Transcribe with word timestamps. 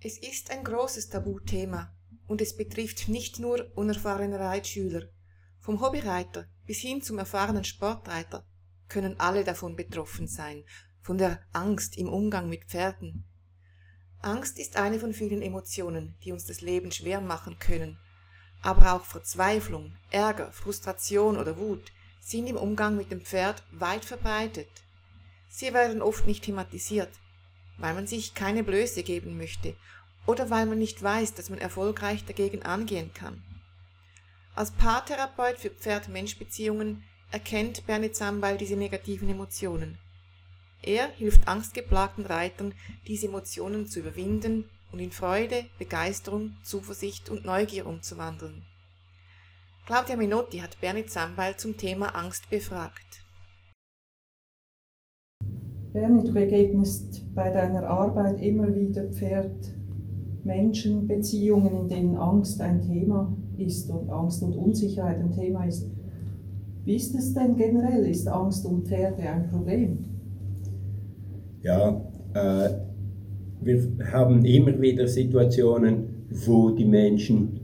Es 0.00 0.16
ist 0.16 0.52
ein 0.52 0.62
großes 0.62 1.08
Tabuthema 1.08 1.92
und 2.28 2.40
es 2.40 2.56
betrifft 2.56 3.08
nicht 3.08 3.40
nur 3.40 3.72
unerfahrene 3.74 4.38
Reitschüler. 4.38 5.08
Vom 5.58 5.80
Hobbyreiter 5.80 6.46
bis 6.66 6.78
hin 6.78 7.02
zum 7.02 7.18
erfahrenen 7.18 7.64
Sportreiter 7.64 8.46
können 8.88 9.18
alle 9.18 9.42
davon 9.42 9.74
betroffen 9.74 10.28
sein, 10.28 10.62
von 11.00 11.18
der 11.18 11.40
Angst 11.52 11.98
im 11.98 12.08
Umgang 12.08 12.48
mit 12.48 12.66
Pferden. 12.66 13.24
Angst 14.20 14.60
ist 14.60 14.76
eine 14.76 15.00
von 15.00 15.12
vielen 15.12 15.42
Emotionen, 15.42 16.16
die 16.22 16.30
uns 16.30 16.44
das 16.44 16.60
Leben 16.60 16.92
schwer 16.92 17.20
machen 17.20 17.58
können, 17.58 17.98
aber 18.62 18.92
auch 18.94 19.04
Verzweiflung, 19.04 19.96
Ärger, 20.12 20.52
Frustration 20.52 21.36
oder 21.36 21.56
Wut 21.58 21.90
sind 22.20 22.46
im 22.46 22.56
Umgang 22.56 22.96
mit 22.96 23.10
dem 23.10 23.22
Pferd 23.22 23.64
weit 23.72 24.04
verbreitet. 24.04 24.70
Sie 25.48 25.74
werden 25.74 26.02
oft 26.02 26.24
nicht 26.24 26.44
thematisiert, 26.44 27.10
weil 27.78 27.94
man 27.94 28.06
sich 28.06 28.34
keine 28.34 28.62
Blöße 28.62 29.02
geben 29.02 29.36
möchte 29.36 29.74
oder 30.26 30.50
weil 30.50 30.66
man 30.66 30.78
nicht 30.78 31.02
weiß, 31.02 31.34
dass 31.34 31.48
man 31.48 31.58
erfolgreich 31.58 32.24
dagegen 32.24 32.62
angehen 32.62 33.12
kann. 33.14 33.42
Als 34.54 34.72
Paartherapeut 34.72 35.58
für 35.58 35.70
Pferd-Mensch-Beziehungen 35.70 37.04
erkennt 37.30 37.86
Bernhard 37.86 38.16
Sambeil 38.16 38.58
diese 38.58 38.76
negativen 38.76 39.28
Emotionen. 39.28 39.98
Er 40.82 41.08
hilft 41.12 41.48
angstgeplagten 41.48 42.26
Reitern, 42.26 42.74
diese 43.06 43.26
Emotionen 43.26 43.86
zu 43.86 44.00
überwinden 44.00 44.68
und 44.92 45.00
in 45.00 45.12
Freude, 45.12 45.66
Begeisterung, 45.78 46.56
Zuversicht 46.62 47.28
und 47.30 47.44
Neugier 47.44 47.86
umzuwandeln. 47.86 48.64
Claudia 49.86 50.16
Minotti 50.16 50.58
hat 50.58 50.80
Bernhard 50.80 51.10
Sambeil 51.10 51.56
zum 51.56 51.76
Thema 51.76 52.14
Angst 52.14 52.50
befragt. 52.50 53.24
Bernie, 55.92 56.24
du 56.24 56.32
begegnest 56.32 57.22
bei 57.34 57.50
deiner 57.50 57.86
Arbeit 57.88 58.40
immer 58.42 58.74
wieder 58.74 59.04
Pferd-Menschen-Beziehungen, 59.04 61.82
in 61.82 61.88
denen 61.88 62.16
Angst 62.16 62.60
ein 62.60 62.82
Thema 62.82 63.34
ist 63.56 63.88
und 63.90 64.10
Angst 64.10 64.42
und 64.42 64.54
Unsicherheit 64.54 65.18
ein 65.18 65.32
Thema 65.32 65.64
ist. 65.64 65.88
Wie 66.84 66.96
ist 66.96 67.14
es 67.14 67.32
denn 67.32 67.56
generell? 67.56 68.04
Ist 68.06 68.28
Angst 68.28 68.66
um 68.66 68.84
Pferde 68.84 69.22
ein 69.22 69.48
Problem? 69.48 70.04
Ja, 71.62 72.02
äh, 72.34 72.68
wir 73.62 73.88
haben 74.12 74.44
immer 74.44 74.78
wieder 74.80 75.08
Situationen, 75.08 76.26
wo 76.46 76.70
die 76.70 76.84
Menschen 76.84 77.60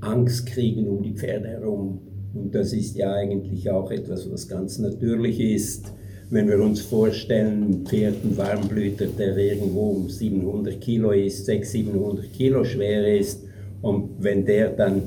Angst 0.00 0.46
kriegen 0.46 0.88
um 0.88 1.02
die 1.02 1.14
Pferde 1.14 1.48
herum. 1.48 1.98
Und 2.34 2.54
das 2.54 2.72
ist 2.72 2.96
ja 2.96 3.12
eigentlich 3.12 3.68
auch 3.70 3.90
etwas, 3.90 4.30
was 4.30 4.48
ganz 4.48 4.78
natürlich 4.78 5.40
ist 5.40 5.92
wenn 6.34 6.48
wir 6.48 6.58
uns 6.58 6.80
vorstellen, 6.80 7.62
ein 7.62 7.86
Pferd, 7.86 8.24
ein 8.24 8.36
Warmblüter, 8.36 9.06
der 9.06 9.36
irgendwo 9.36 9.90
um 9.90 10.10
700 10.10 10.80
Kilo 10.80 11.12
ist, 11.12 11.46
600, 11.46 11.92
700 11.92 12.32
Kilo 12.32 12.64
schwer 12.64 13.18
ist, 13.18 13.44
und 13.82 14.10
wenn 14.18 14.44
der 14.44 14.70
dann 14.70 15.02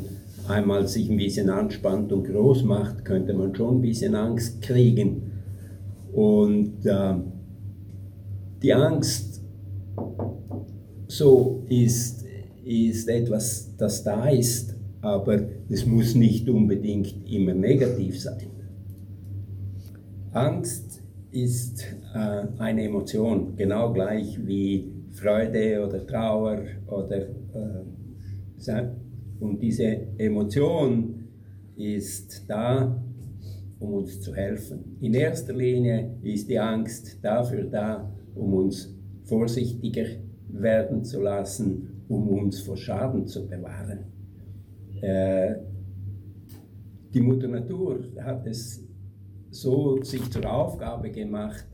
einmal 0.47 0.87
sich 0.87 1.09
ein 1.09 1.17
bisschen 1.17 1.49
anspannt 1.49 2.13
und 2.13 2.23
groß 2.23 2.63
macht, 2.63 3.03
könnte 3.03 3.33
man 3.33 3.53
schon 3.53 3.77
ein 3.77 3.81
bisschen 3.81 4.15
Angst 4.15 4.61
kriegen. 4.61 5.31
Und 6.13 6.85
äh, 6.85 7.15
die 8.63 8.73
Angst 8.73 9.41
so 11.07 11.65
ist, 11.67 12.23
ist 12.63 13.09
etwas, 13.09 13.75
das 13.77 14.01
da 14.01 14.29
ist, 14.29 14.75
aber 15.01 15.41
es 15.69 15.85
muss 15.85 16.15
nicht 16.15 16.47
unbedingt 16.47 17.29
immer 17.29 17.53
negativ 17.53 18.21
sein. 18.21 18.47
Angst 20.31 21.01
ist 21.31 21.83
äh, 22.13 22.47
eine 22.57 22.83
Emotion, 22.83 23.55
genau 23.55 23.93
gleich 23.93 24.39
wie 24.45 24.91
Freude 25.11 25.85
oder 25.85 26.05
Trauer 26.05 26.61
oder 26.87 27.21
äh, 27.21 27.83
und 29.39 29.61
diese 29.61 30.07
Emotion 30.17 31.27
ist 31.75 32.43
da, 32.47 33.01
um 33.79 33.93
uns 33.93 34.19
zu 34.21 34.35
helfen. 34.35 34.97
In 34.99 35.13
erster 35.13 35.53
Linie 35.53 36.17
ist 36.23 36.49
die 36.49 36.59
Angst 36.59 37.19
dafür 37.21 37.65
da, 37.65 38.11
um 38.33 38.53
uns 38.53 38.95
vorsichtiger 39.23 40.05
werden 40.49 41.03
zu 41.03 41.21
lassen, 41.21 42.03
um 42.07 42.27
uns 42.29 42.61
vor 42.61 42.77
Schaden 42.77 43.27
zu 43.27 43.47
bewahren. 43.47 44.05
Äh, 45.01 45.55
die 47.13 47.21
Mutter 47.21 47.47
Natur 47.47 47.99
hat 48.19 48.47
es 48.47 48.83
so 49.61 50.01
sich 50.03 50.29
zur 50.29 50.51
Aufgabe 50.51 51.09
gemacht, 51.09 51.65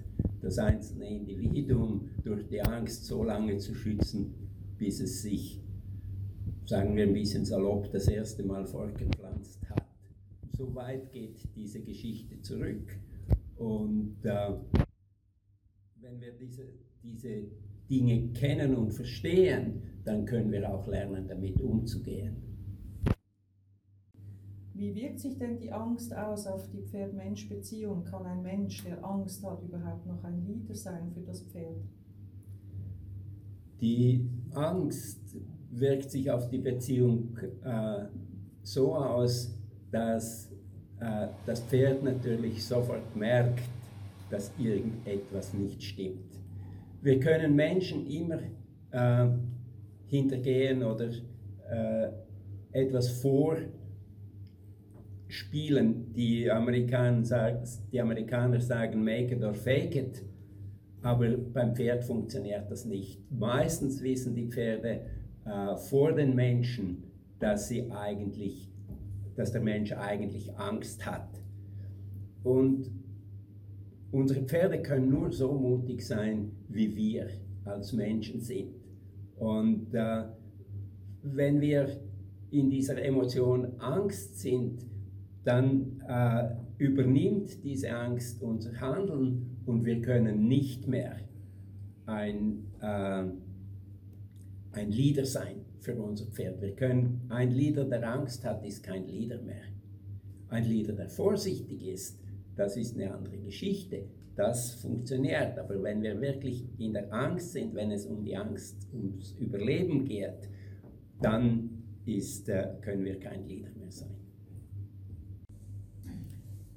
das 0.41 0.57
einzelne 0.57 1.07
Individuum 1.09 2.09
durch 2.23 2.47
die 2.47 2.61
Angst 2.61 3.05
so 3.05 3.23
lange 3.23 3.57
zu 3.57 3.73
schützen, 3.75 4.33
bis 4.77 4.99
es 4.99 5.21
sich, 5.21 5.61
sagen 6.65 6.95
wir 6.95 7.03
ein 7.03 7.13
bisschen 7.13 7.45
salopp, 7.45 7.91
das 7.91 8.07
erste 8.07 8.43
Mal 8.43 8.65
fortgepflanzt 8.65 9.59
hat. 9.69 9.83
So 10.51 10.73
weit 10.75 11.11
geht 11.11 11.37
diese 11.55 11.81
Geschichte 11.81 12.41
zurück. 12.41 12.97
Und 13.57 14.17
äh, 14.23 14.53
wenn 16.01 16.21
wir 16.21 16.33
diese, 16.39 16.63
diese 17.03 17.43
Dinge 17.89 18.29
kennen 18.33 18.75
und 18.75 18.91
verstehen, 18.91 19.81
dann 20.05 20.25
können 20.25 20.51
wir 20.51 20.73
auch 20.73 20.87
lernen, 20.87 21.27
damit 21.27 21.59
umzugehen. 21.61 22.52
Wie 24.83 24.93
wirkt 24.95 25.21
sich 25.21 25.37
denn 25.37 25.57
die 25.57 25.71
Angst 25.71 26.13
aus 26.13 26.45
auf 26.45 26.69
die 26.69 26.81
Pferd-Mensch-Beziehung? 26.81 28.03
Kann 28.03 28.25
ein 28.25 28.41
Mensch, 28.41 28.83
der 28.83 29.01
Angst 29.01 29.41
hat, 29.45 29.63
überhaupt 29.63 30.05
noch 30.05 30.21
ein 30.25 30.45
Leader 30.45 30.75
sein 30.75 31.09
für 31.13 31.21
das 31.21 31.41
Pferd? 31.43 31.77
Die 33.79 34.29
Angst 34.53 35.37
wirkt 35.71 36.11
sich 36.11 36.29
auf 36.29 36.49
die 36.49 36.57
Beziehung 36.57 37.37
äh, 37.63 38.07
so 38.63 38.93
aus, 38.93 39.57
dass 39.89 40.51
äh, 40.99 41.27
das 41.45 41.61
Pferd 41.61 42.03
natürlich 42.03 42.65
sofort 42.65 43.15
merkt, 43.15 43.61
dass 44.29 44.51
irgendetwas 44.57 45.53
nicht 45.53 45.81
stimmt. 45.81 46.41
Wir 47.01 47.21
können 47.21 47.55
Menschen 47.55 48.05
immer 48.05 48.39
äh, 48.91 49.29
hintergehen 50.07 50.83
oder 50.83 51.07
äh, 51.71 52.09
etwas 52.73 53.07
vor 53.21 53.55
spielen. 55.33 56.13
Die 56.13 56.49
Amerikaner, 56.49 57.63
die 57.91 57.99
Amerikaner 58.01 58.59
sagen 58.61 59.03
make 59.03 59.33
it 59.33 59.43
or 59.43 59.53
fake 59.53 59.95
it, 59.95 60.23
aber 61.01 61.37
beim 61.37 61.75
Pferd 61.75 62.03
funktioniert 62.03 62.69
das 62.69 62.85
nicht. 62.85 63.19
Meistens 63.31 64.01
wissen 64.01 64.35
die 64.35 64.47
Pferde 64.47 65.01
äh, 65.45 65.75
vor 65.75 66.13
den 66.13 66.35
Menschen, 66.35 67.03
dass 67.39 67.67
sie 67.67 67.91
eigentlich, 67.91 68.71
dass 69.35 69.51
der 69.51 69.61
Mensch 69.61 69.91
eigentlich 69.91 70.55
Angst 70.57 71.05
hat. 71.05 71.41
Und 72.43 72.89
unsere 74.11 74.43
Pferde 74.43 74.81
können 74.81 75.09
nur 75.09 75.31
so 75.31 75.51
mutig 75.53 76.05
sein, 76.05 76.51
wie 76.69 76.95
wir 76.95 77.27
als 77.65 77.91
Menschen 77.91 78.39
sind. 78.39 78.75
Und 79.37 79.93
äh, 79.93 80.23
wenn 81.23 81.59
wir 81.59 81.99
in 82.51 82.69
dieser 82.69 83.03
Emotion 83.03 83.79
Angst 83.79 84.39
sind, 84.39 84.85
dann 85.43 86.01
äh, 86.07 86.49
übernimmt 86.77 87.63
diese 87.63 87.91
Angst 87.91 88.41
unser 88.41 88.79
Handeln 88.79 89.57
und 89.65 89.85
wir 89.85 90.01
können 90.01 90.47
nicht 90.47 90.87
mehr 90.87 91.17
ein, 92.05 92.65
äh, 92.81 93.23
ein 94.71 94.91
Leader 94.91 95.25
sein 95.25 95.65
für 95.79 95.95
unser 95.95 96.25
Pferd. 96.27 96.61
Wir 96.61 96.75
können, 96.75 97.21
ein 97.29 97.51
Leader, 97.51 97.85
der 97.85 98.09
Angst 98.09 98.45
hat, 98.45 98.65
ist 98.65 98.83
kein 98.83 99.07
Leader 99.07 99.41
mehr. 99.41 99.63
Ein 100.49 100.65
Leader, 100.65 100.93
der 100.93 101.09
vorsichtig 101.09 101.87
ist, 101.87 102.19
das 102.55 102.77
ist 102.77 102.95
eine 102.95 103.13
andere 103.13 103.37
Geschichte. 103.37 104.05
Das 104.35 104.75
funktioniert, 104.75 105.59
aber 105.59 105.81
wenn 105.83 106.01
wir 106.01 106.19
wirklich 106.19 106.65
in 106.79 106.93
der 106.93 107.11
Angst 107.13 107.51
sind, 107.51 107.75
wenn 107.75 107.91
es 107.91 108.05
um 108.05 108.23
die 108.23 108.35
Angst, 108.35 108.87
ums 108.93 109.33
Überleben 109.39 110.05
geht, 110.05 110.49
dann 111.21 111.83
ist, 112.05 112.49
äh, 112.49 112.69
können 112.81 113.05
wir 113.05 113.19
kein 113.19 113.47
Leader 113.47 113.69
mehr 113.77 113.91
sein. 113.91 114.22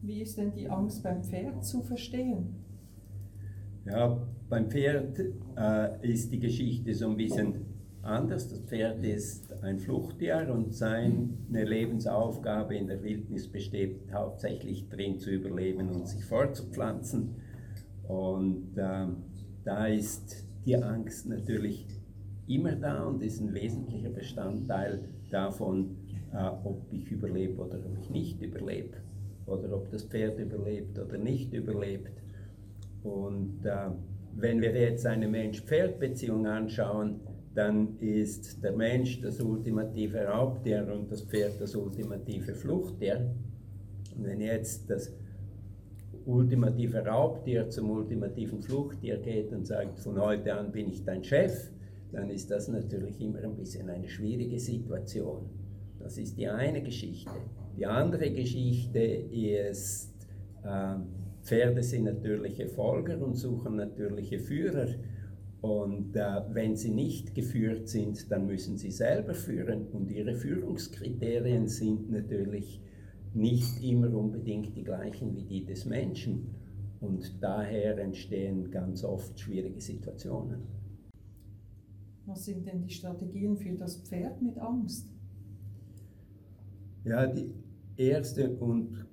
Wie 0.06 0.22
ist 0.22 0.38
denn 0.38 0.52
die 0.52 0.70
Angst 0.70 1.02
beim 1.02 1.24
Pferd 1.24 1.64
zu 1.64 1.82
verstehen? 1.82 2.54
Ja, 3.84 4.24
beim 4.48 4.70
Pferd 4.70 5.18
äh, 5.56 6.08
ist 6.08 6.32
die 6.32 6.38
Geschichte 6.38 6.94
so 6.94 7.08
ein 7.08 7.16
bisschen 7.16 7.66
anders. 8.02 8.48
Das 8.48 8.60
Pferd 8.60 9.04
ist 9.04 9.52
ein 9.64 9.80
Fluchttier 9.80 10.48
und 10.54 10.72
seine 10.72 11.28
Lebensaufgabe 11.50 12.76
in 12.76 12.86
der 12.86 13.02
Wildnis 13.02 13.48
besteht 13.48 14.12
hauptsächlich 14.12 14.88
darin 14.88 15.18
zu 15.18 15.30
überleben 15.30 15.88
und 15.88 16.06
sich 16.06 16.24
fortzupflanzen. 16.24 17.34
Und 18.06 18.78
äh, 18.78 19.08
da 19.64 19.86
ist 19.86 20.46
die 20.66 20.76
Angst 20.76 21.28
natürlich 21.28 21.84
immer 22.46 22.76
da 22.76 23.02
und 23.06 23.24
ist 23.24 23.40
ein 23.40 23.52
wesentlicher 23.52 24.10
Bestandteil 24.10 25.08
davon, 25.32 25.96
äh, 26.32 26.46
ob 26.62 26.86
ich 26.92 27.10
überlebe 27.10 27.60
oder 27.60 27.80
ob 27.84 27.98
ich 28.00 28.08
nicht 28.10 28.40
überlebe 28.40 28.98
oder 29.46 29.74
ob 29.74 29.90
das 29.90 30.04
Pferd 30.04 30.38
überlebt 30.38 30.98
oder 30.98 31.18
nicht 31.18 31.52
überlebt. 31.52 32.12
Und 33.02 33.64
äh, 33.64 33.90
wenn 34.34 34.60
wir 34.60 34.72
jetzt 34.74 35.06
eine 35.06 35.28
Mensch-Pferd-Beziehung 35.28 36.46
anschauen, 36.46 37.20
dann 37.54 37.98
ist 38.00 38.62
der 38.62 38.72
Mensch 38.72 39.20
das 39.22 39.40
ultimative 39.40 40.26
Raubtier 40.26 40.86
und 40.92 41.10
das 41.10 41.22
Pferd 41.22 41.58
das 41.58 41.74
ultimative 41.74 42.54
Fluchttier. 42.54 43.34
Und 44.14 44.24
wenn 44.24 44.40
jetzt 44.40 44.90
das 44.90 45.10
ultimative 46.26 47.06
Raubtier 47.06 47.70
zum 47.70 47.90
ultimativen 47.90 48.60
Fluchttier 48.60 49.18
geht 49.18 49.52
und 49.52 49.66
sagt, 49.66 50.00
von 50.00 50.20
heute 50.20 50.54
an 50.54 50.72
bin 50.72 50.90
ich 50.90 51.04
dein 51.04 51.24
Chef, 51.24 51.70
dann 52.12 52.28
ist 52.28 52.50
das 52.50 52.68
natürlich 52.68 53.20
immer 53.20 53.38
ein 53.38 53.56
bisschen 53.56 53.88
eine 53.88 54.08
schwierige 54.08 54.58
Situation. 54.58 55.48
Das 55.98 56.18
ist 56.18 56.36
die 56.36 56.48
eine 56.48 56.82
Geschichte. 56.82 57.30
Die 57.76 57.84
andere 57.84 58.30
Geschichte 58.30 59.00
ist, 59.00 60.14
äh, 60.64 60.96
Pferde 61.42 61.82
sind 61.82 62.04
natürliche 62.04 62.68
Folger 62.68 63.22
und 63.22 63.34
suchen 63.34 63.76
natürliche 63.76 64.38
Führer. 64.38 64.88
Und 65.60 66.16
äh, 66.16 66.42
wenn 66.52 66.76
sie 66.76 66.90
nicht 66.90 67.34
geführt 67.34 67.88
sind, 67.88 68.30
dann 68.30 68.46
müssen 68.46 68.76
sie 68.78 68.90
selber 68.90 69.34
führen. 69.34 69.88
Und 69.88 70.10
ihre 70.10 70.34
Führungskriterien 70.34 71.68
sind 71.68 72.10
natürlich 72.10 72.80
nicht 73.34 73.82
immer 73.82 74.14
unbedingt 74.14 74.74
die 74.74 74.84
gleichen 74.84 75.34
wie 75.36 75.44
die 75.44 75.64
des 75.64 75.84
Menschen. 75.84 76.54
Und 77.00 77.42
daher 77.42 77.98
entstehen 77.98 78.70
ganz 78.70 79.04
oft 79.04 79.38
schwierige 79.38 79.80
Situationen. 79.80 80.62
Was 82.24 82.46
sind 82.46 82.66
denn 82.66 82.80
die 82.80 82.90
Strategien 82.90 83.56
für 83.56 83.74
das 83.74 83.96
Pferd 83.98 84.40
mit 84.40 84.58
Angst? 84.58 85.12
Ja, 87.04 87.26
die 87.26 87.52
erste 87.96 88.50
und 88.50 89.06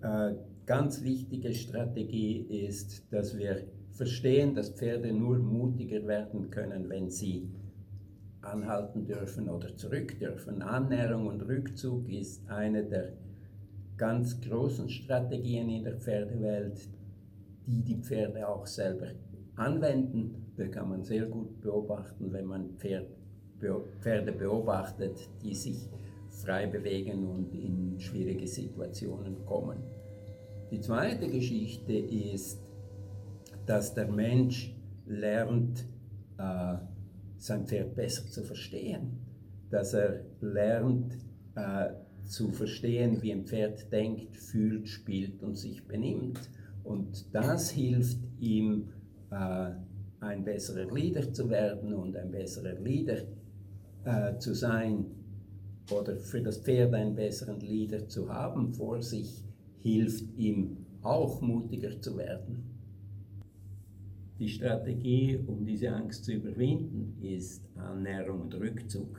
äh, 0.00 0.34
ganz 0.66 1.02
wichtige 1.02 1.52
Strategie 1.54 2.40
ist, 2.66 3.04
dass 3.12 3.36
wir 3.36 3.64
verstehen, 3.90 4.54
dass 4.54 4.70
Pferde 4.70 5.12
nur 5.12 5.38
mutiger 5.38 6.06
werden 6.06 6.50
können, 6.50 6.88
wenn 6.88 7.10
sie 7.10 7.48
anhalten 8.40 9.06
dürfen 9.06 9.48
oder 9.48 9.76
zurück 9.76 10.18
dürfen. 10.18 10.62
Annäherung 10.62 11.26
und 11.26 11.42
Rückzug 11.42 12.08
ist 12.08 12.48
eine 12.48 12.84
der 12.84 13.12
ganz 13.96 14.40
großen 14.40 14.88
Strategien 14.88 15.68
in 15.68 15.84
der 15.84 15.96
Pferdewelt, 15.96 16.88
die 17.66 17.82
die 17.82 17.96
Pferde 18.02 18.48
auch 18.48 18.66
selber 18.66 19.08
anwenden. 19.56 20.52
Das 20.56 20.70
kann 20.70 20.88
man 20.88 21.04
sehr 21.04 21.26
gut 21.26 21.60
beobachten, 21.60 22.32
wenn 22.32 22.46
man 22.46 22.70
Pferd, 22.78 23.06
Pferde 24.00 24.32
beobachtet, 24.32 25.28
die 25.42 25.54
sich 25.54 25.88
frei 26.32 26.66
bewegen 26.66 27.26
und 27.26 27.54
in 27.54 28.00
schwierige 28.00 28.46
Situationen 28.46 29.44
kommen. 29.46 29.78
Die 30.70 30.80
zweite 30.80 31.28
Geschichte 31.28 31.92
ist, 31.92 32.58
dass 33.66 33.94
der 33.94 34.10
Mensch 34.10 34.74
lernt, 35.06 35.84
äh, 36.38 36.74
sein 37.36 37.66
Pferd 37.66 37.94
besser 37.94 38.26
zu 38.28 38.42
verstehen, 38.42 39.18
dass 39.70 39.94
er 39.94 40.24
lernt 40.40 41.18
äh, 41.54 41.90
zu 42.24 42.50
verstehen, 42.50 43.20
wie 43.20 43.32
ein 43.32 43.44
Pferd 43.44 43.92
denkt, 43.92 44.36
fühlt, 44.36 44.88
spielt 44.88 45.42
und 45.42 45.56
sich 45.56 45.86
benimmt. 45.86 46.40
Und 46.84 47.26
das 47.34 47.70
hilft 47.70 48.18
ihm, 48.40 48.88
äh, 49.30 49.70
ein 50.20 50.44
besserer 50.44 50.92
Leader 50.92 51.32
zu 51.32 51.50
werden 51.50 51.92
und 51.92 52.16
ein 52.16 52.30
besserer 52.30 52.78
Leader 52.78 53.18
äh, 54.04 54.38
zu 54.38 54.54
sein 54.54 55.06
oder 55.92 56.16
für 56.16 56.42
das 56.42 56.58
Pferd 56.58 56.94
einen 56.94 57.14
besseren 57.14 57.60
Leader 57.60 58.08
zu 58.08 58.28
haben 58.28 58.72
vor 58.72 59.02
sich, 59.02 59.44
hilft 59.78 60.36
ihm 60.36 60.76
auch 61.02 61.40
mutiger 61.40 62.00
zu 62.00 62.16
werden. 62.16 62.72
Die 64.38 64.48
Strategie, 64.48 65.38
um 65.46 65.64
diese 65.64 65.92
Angst 65.92 66.24
zu 66.24 66.32
überwinden, 66.32 67.16
ist 67.22 67.62
Annäherung 67.76 68.42
und 68.42 68.54
Rückzug. 68.54 69.18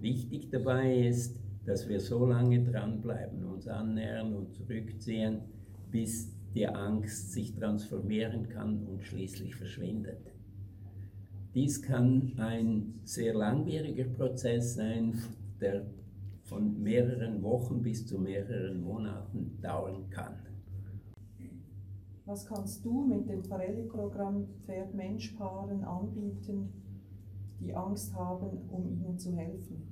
Wichtig 0.00 0.50
dabei 0.50 1.08
ist, 1.08 1.40
dass 1.66 1.88
wir 1.88 2.00
so 2.00 2.24
lange 2.24 2.62
dranbleiben, 2.62 3.44
uns 3.44 3.66
annähern 3.66 4.34
und 4.34 4.54
zurückziehen, 4.54 5.40
bis 5.90 6.32
die 6.54 6.66
Angst 6.66 7.32
sich 7.32 7.54
transformieren 7.54 8.48
kann 8.48 8.86
und 8.86 9.02
schließlich 9.02 9.56
verschwindet. 9.56 10.32
Dies 11.54 11.82
kann 11.82 12.32
ein 12.36 13.00
sehr 13.04 13.34
langwieriger 13.34 14.04
Prozess 14.04 14.74
sein, 14.74 15.18
der 15.60 15.86
von 16.42 16.80
mehreren 16.82 17.42
Wochen 17.42 17.82
bis 17.82 18.06
zu 18.06 18.18
mehreren 18.18 18.80
Monaten 18.80 19.58
dauern 19.60 20.08
kann. 20.10 20.34
Was 22.24 22.46
kannst 22.46 22.84
du 22.84 23.04
mit 23.04 23.28
dem 23.28 23.42
Parelli-Programm 23.42 24.48
Pferd-Mensch-Paaren 24.64 25.84
anbieten, 25.84 26.72
die 27.60 27.74
Angst 27.74 28.14
haben, 28.14 28.68
um 28.68 28.88
ihnen 28.88 29.18
zu 29.18 29.32
helfen? 29.36 29.82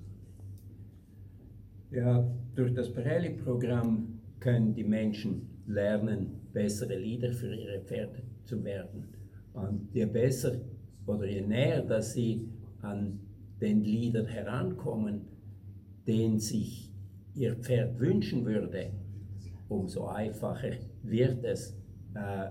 Ja, 1.91 2.29
durch 2.57 2.75
das 2.75 2.93
Parelli-Programm 2.93 4.21
können 4.41 4.75
die 4.75 4.85
Menschen 4.85 5.49
lernen, 5.67 6.41
bessere 6.53 6.99
Leader 6.99 7.33
für 7.33 7.55
ihre 7.55 7.81
Pferde 7.81 8.23
zu 8.45 8.63
werden. 8.65 9.05
Und 9.53 9.89
je 9.93 10.07
besser 10.07 10.61
oder 11.07 11.27
je 11.27 11.41
näher, 11.41 11.83
dass 11.83 12.15
sie 12.15 12.49
an 12.83 13.21
den 13.61 13.85
Leader 13.85 14.27
herankommen, 14.27 15.23
den 16.07 16.39
sich 16.39 16.93
ihr 17.35 17.57
Pferd 17.57 17.99
wünschen 17.99 18.45
würde, 18.45 18.91
umso 19.69 20.07
einfacher 20.07 20.73
wird 21.03 21.45
es, 21.45 21.77
äh, 22.15 22.51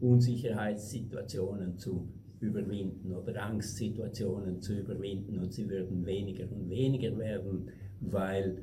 Unsicherheitssituationen 0.00 1.78
zu 1.78 2.08
überwinden 2.40 3.12
oder 3.12 3.42
Angstsituationen 3.42 4.60
zu 4.60 4.78
überwinden 4.78 5.38
und 5.38 5.52
sie 5.52 5.68
würden 5.68 6.04
weniger 6.04 6.50
und 6.50 6.68
weniger 6.68 7.16
werden, 7.16 7.70
weil 8.00 8.62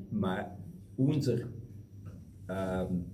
unser 0.98 1.38
ähm, 2.50 3.06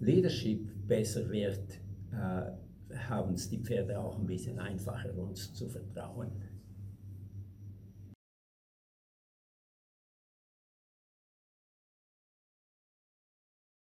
Leadership 0.00 0.68
besser 0.86 1.28
wird, 1.30 1.80
äh, 2.12 2.96
haben 2.96 3.34
es 3.34 3.48
die 3.48 3.58
Pferde 3.58 3.98
auch 3.98 4.18
ein 4.18 4.26
bisschen 4.26 4.58
einfacher, 4.58 5.16
uns 5.16 5.52
zu 5.54 5.68
vertrauen. 5.68 6.30